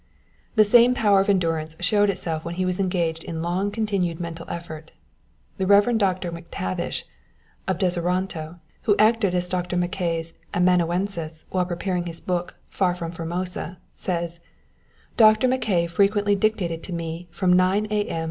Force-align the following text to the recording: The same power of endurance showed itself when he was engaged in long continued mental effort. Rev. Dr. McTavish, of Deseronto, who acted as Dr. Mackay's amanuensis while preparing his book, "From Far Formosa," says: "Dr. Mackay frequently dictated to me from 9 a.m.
The 0.55 0.63
same 0.63 0.95
power 0.95 1.21
of 1.21 1.29
endurance 1.29 1.75
showed 1.79 2.09
itself 2.09 2.43
when 2.43 2.55
he 2.55 2.65
was 2.65 2.79
engaged 2.79 3.23
in 3.23 3.43
long 3.43 3.69
continued 3.69 4.19
mental 4.19 4.47
effort. 4.49 4.93
Rev. 5.59 5.95
Dr. 5.99 6.31
McTavish, 6.31 7.03
of 7.67 7.77
Deseronto, 7.77 8.59
who 8.81 8.97
acted 8.97 9.35
as 9.35 9.47
Dr. 9.47 9.77
Mackay's 9.77 10.33
amanuensis 10.55 11.45
while 11.51 11.67
preparing 11.67 12.07
his 12.07 12.19
book, 12.19 12.55
"From 12.67 12.95
Far 12.95 13.11
Formosa," 13.11 13.77
says: 13.93 14.39
"Dr. 15.17 15.47
Mackay 15.47 15.85
frequently 15.85 16.33
dictated 16.35 16.81
to 16.81 16.93
me 16.93 17.27
from 17.29 17.53
9 17.53 17.85
a.m. 17.91 18.19